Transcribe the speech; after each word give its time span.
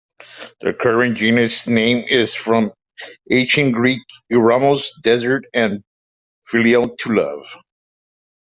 The 0.61 0.73
current 0.73 1.15
genus 1.17 1.67
name 1.67 2.03
is 2.07 2.33
from 2.33 2.73
Ancient 3.29 3.75
Greek 3.75 4.01
"eremos", 4.31 4.81
"desert", 5.03 5.45
and 5.53 5.83
"phileo", 6.51 6.97
"to 6.97 7.13
love". 7.13 7.45